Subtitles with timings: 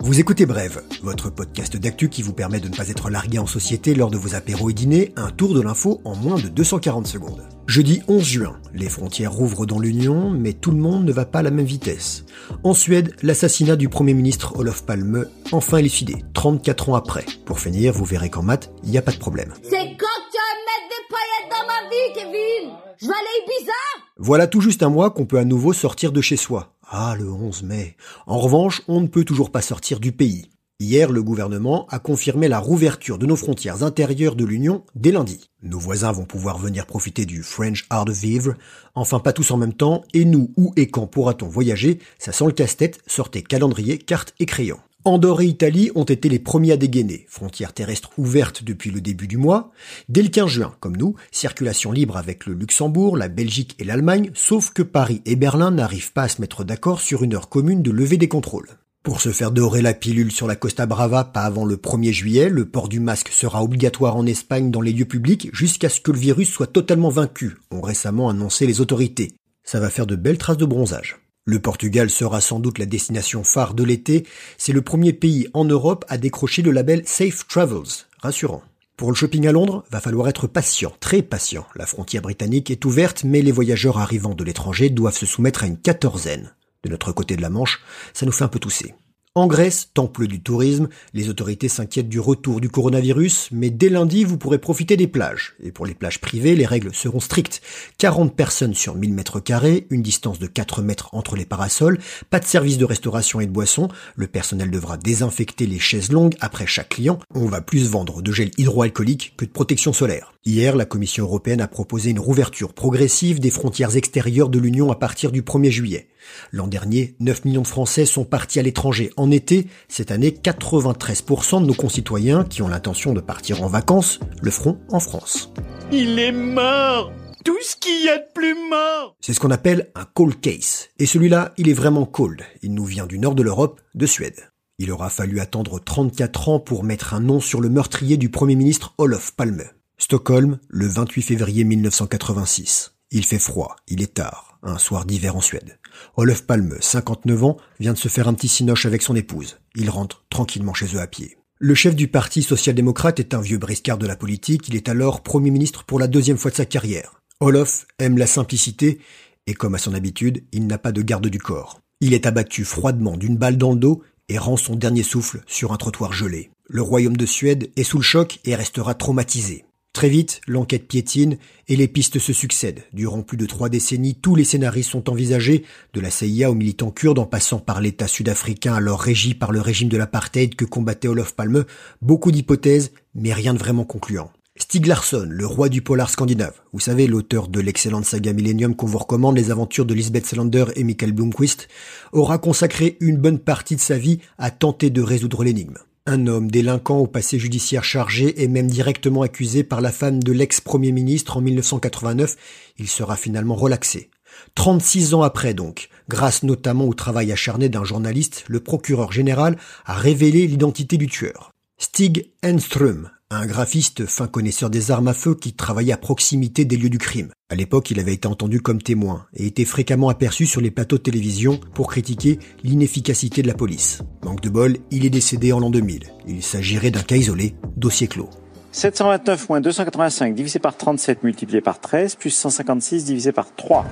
[0.00, 3.46] Vous écoutez Brève, votre podcast d'actu qui vous permet de ne pas être largué en
[3.46, 7.06] société lors de vos apéros et dîners, un tour de l'info en moins de 240
[7.06, 7.46] secondes.
[7.66, 11.40] Jeudi 11 juin, les frontières rouvrent dans l'Union, mais tout le monde ne va pas
[11.40, 12.24] à la même vitesse.
[12.64, 17.26] En Suède, l'assassinat du Premier ministre Olof Palme, enfin élucidé, 34 ans après.
[17.44, 19.52] Pour finir, vous verrez qu'en maths, il n'y a pas de problème
[19.98, 24.48] quand tu vas mettre des paillettes dans ma vie, Kevin Je vais aller Ibiza Voilà
[24.48, 26.74] tout juste un mois qu'on peut à nouveau sortir de chez soi.
[26.90, 27.96] Ah, le 11 mai.
[28.26, 30.50] En revanche, on ne peut toujours pas sortir du pays.
[30.80, 35.50] Hier, le gouvernement a confirmé la rouverture de nos frontières intérieures de l'Union dès lundi.
[35.62, 38.54] Nos voisins vont pouvoir venir profiter du French Art de Vivre,
[38.96, 42.00] enfin pas tous en même temps, et nous, où et quand pourra-t-on voyager?
[42.18, 44.78] Ça sent le casse-tête, sortez calendrier, carte et crayon.
[45.04, 49.28] Andorre et Italie ont été les premiers à dégainer, frontières terrestres ouvertes depuis le début
[49.28, 49.70] du mois.
[50.08, 54.30] Dès le 15 juin, comme nous, circulation libre avec le Luxembourg, la Belgique et l'Allemagne,
[54.34, 57.82] sauf que Paris et Berlin n'arrivent pas à se mettre d'accord sur une heure commune
[57.82, 58.68] de levée des contrôles.
[59.04, 62.48] Pour se faire dorer la pilule sur la Costa Brava pas avant le 1er juillet,
[62.48, 66.10] le port du masque sera obligatoire en Espagne dans les lieux publics jusqu'à ce que
[66.10, 69.32] le virus soit totalement vaincu, ont récemment annoncé les autorités.
[69.62, 71.16] Ça va faire de belles traces de bronzage.
[71.48, 74.26] Le Portugal sera sans doute la destination phare de l'été.
[74.58, 78.04] C'est le premier pays en Europe à décrocher le label Safe Travels.
[78.20, 78.62] Rassurant.
[78.98, 81.64] Pour le shopping à Londres, va falloir être patient, très patient.
[81.74, 85.68] La frontière britannique est ouverte, mais les voyageurs arrivant de l'étranger doivent se soumettre à
[85.68, 86.52] une quatorzaine.
[86.82, 87.80] De notre côté de la Manche,
[88.12, 88.94] ça nous fait un peu tousser.
[89.38, 94.24] En Grèce, temple du tourisme, les autorités s'inquiètent du retour du coronavirus, mais dès lundi,
[94.24, 95.54] vous pourrez profiter des plages.
[95.62, 97.62] Et pour les plages privées, les règles seront strictes.
[97.98, 102.40] 40 personnes sur 1000 mètres carrés, une distance de 4 mètres entre les parasols, pas
[102.40, 103.86] de service de restauration et de boisson,
[104.16, 108.32] le personnel devra désinfecter les chaises longues après chaque client, on va plus vendre de
[108.32, 110.32] gel hydroalcoolique que de protection solaire.
[110.46, 114.96] Hier, la Commission européenne a proposé une rouverture progressive des frontières extérieures de l'Union à
[114.96, 116.08] partir du 1er juillet.
[116.52, 119.66] L'an dernier, 9 millions de Français sont partis à l'étranger en été.
[119.88, 124.78] Cette année, 93% de nos concitoyens qui ont l'intention de partir en vacances le feront
[124.90, 125.52] en France.
[125.92, 127.12] Il est mort
[127.44, 130.88] Tout ce qu'il y a de plus mort C'est ce qu'on appelle un cold case.
[130.98, 132.42] Et celui-là, il est vraiment cold.
[132.62, 134.50] Il nous vient du nord de l'Europe, de Suède.
[134.78, 138.54] Il aura fallu attendre 34 ans pour mettre un nom sur le meurtrier du Premier
[138.54, 139.64] ministre Olof Palme.
[139.98, 142.94] Stockholm, le 28 février 1986.
[143.10, 145.78] Il fait froid, il est tard, un soir d'hiver en Suède.
[146.16, 149.58] Olof Palme, 59 ans, vient de se faire un petit cinoche avec son épouse.
[149.74, 151.38] Il rentre tranquillement chez eux à pied.
[151.58, 155.22] Le chef du parti social-démocrate est un vieux briscard de la politique, il est alors
[155.22, 157.20] Premier ministre pour la deuxième fois de sa carrière.
[157.40, 159.00] Olof aime la simplicité,
[159.46, 161.80] et comme à son habitude, il n'a pas de garde du corps.
[162.00, 165.72] Il est abattu froidement d'une balle dans le dos et rend son dernier souffle sur
[165.72, 166.50] un trottoir gelé.
[166.68, 169.64] Le royaume de Suède est sous le choc et restera traumatisé.
[169.98, 172.84] Très vite, l'enquête piétine et les pistes se succèdent.
[172.92, 176.92] Durant plus de trois décennies, tous les scénarios sont envisagés, de la CIA aux militants
[176.92, 181.08] kurdes en passant par l'État sud-africain alors régi par le régime de l'apartheid que combattait
[181.08, 181.64] Olof Palme.
[182.00, 184.30] Beaucoup d'hypothèses, mais rien de vraiment concluant.
[184.56, 188.86] Stig Larsson, le roi du polar scandinave, vous savez, l'auteur de l'excellente saga Millennium qu'on
[188.86, 191.66] vous recommande, les aventures de Lisbeth Salander et Michael Blomquist,
[192.12, 195.78] aura consacré une bonne partie de sa vie à tenter de résoudre l'énigme.
[196.10, 200.32] Un homme délinquant au passé judiciaire chargé et même directement accusé par la femme de
[200.32, 202.34] l'ex-premier ministre en 1989,
[202.78, 204.08] il sera finalement relaxé.
[204.54, 209.92] 36 ans après donc, grâce notamment au travail acharné d'un journaliste, le procureur général a
[209.92, 211.52] révélé l'identité du tueur.
[211.76, 216.78] Stig Enström, un graphiste fin connaisseur des armes à feu qui travaillait à proximité des
[216.78, 217.30] lieux du crime.
[217.50, 220.96] À l'époque, il avait été entendu comme témoin et était fréquemment aperçu sur les plateaux
[220.96, 224.00] de télévision pour critiquer l'inefficacité de la police.
[224.24, 226.04] Manque de bol, il est décédé en l'an 2000.
[226.26, 228.30] Il s'agirait d'un cas isolé, dossier clos.
[228.72, 233.84] 729 moins 285 divisé par 37 multiplié par 13 plus 156 divisé par 3.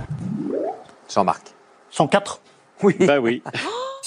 [1.13, 1.55] Jean-Marc.
[1.91, 2.41] 104
[2.83, 2.95] Oui.
[3.01, 3.43] Bah oui.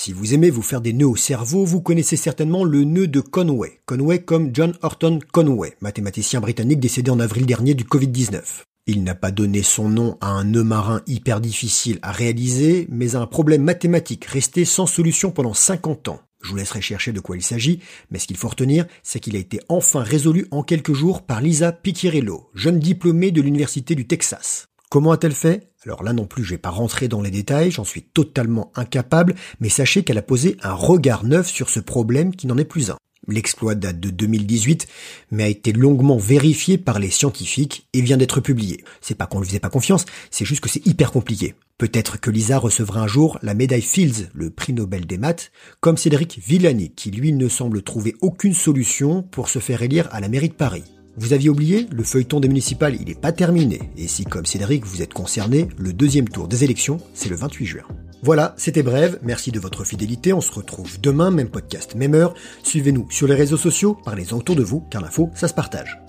[0.02, 3.20] Si vous aimez vous faire des nœuds au cerveau, vous connaissez certainement le nœud de
[3.20, 3.82] Conway.
[3.86, 8.42] Conway comme John Horton Conway, mathématicien britannique décédé en avril dernier du Covid-19.
[8.88, 13.18] Il n'a pas donné son nom à un nœud marin hyper difficile à réaliser, mais
[13.18, 16.22] à un problème mathématique resté sans solution pendant 50 ans.
[16.42, 19.36] Je vous laisserai chercher de quoi il s'agit, mais ce qu'il faut retenir, c'est qu'il
[19.36, 24.08] a été enfin résolu en quelques jours par Lisa Piccirillo, jeune diplômée de l'Université du
[24.08, 24.69] Texas.
[24.90, 25.70] Comment a-t-elle fait?
[25.86, 29.36] Alors là non plus, je vais pas rentrer dans les détails, j'en suis totalement incapable,
[29.60, 32.90] mais sachez qu'elle a posé un regard neuf sur ce problème qui n'en est plus
[32.90, 32.98] un.
[33.28, 34.88] L'exploit date de 2018,
[35.30, 38.84] mais a été longuement vérifié par les scientifiques et vient d'être publié.
[39.00, 41.54] C'est pas qu'on lui faisait pas confiance, c'est juste que c'est hyper compliqué.
[41.78, 45.52] Peut-être que Lisa recevra un jour la médaille Fields, le prix Nobel des maths,
[45.82, 50.20] comme Cédric Villani, qui lui ne semble trouver aucune solution pour se faire élire à
[50.20, 50.99] la mairie de Paris.
[51.18, 53.92] Vous aviez oublié, le feuilleton des municipales, il n'est pas terminé.
[53.98, 57.66] Et si, comme Cédric, vous êtes concerné, le deuxième tour des élections, c'est le 28
[57.66, 57.84] juin.
[58.22, 59.18] Voilà, c'était bref.
[59.22, 60.34] Merci de votre fidélité.
[60.34, 62.34] On se retrouve demain, même podcast, même heure.
[62.64, 66.00] Suivez-nous sur les réseaux sociaux, parlez-en autour de vous, car l'info, ça se partage.